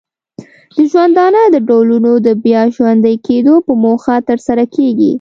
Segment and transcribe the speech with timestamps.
[0.75, 5.09] د ژوندانه د ډولونو د بیا ژوندې کیدو په موخه ترسره کیږي.